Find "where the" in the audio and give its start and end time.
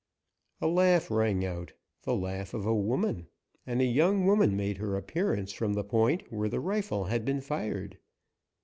6.33-6.59